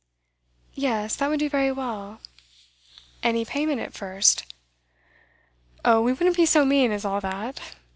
[0.73, 2.21] 'Yes, that would do very well.
[3.21, 4.51] Any payment, at first?'
[5.85, 7.59] 'Oh, we wouldn't be so mean as all that.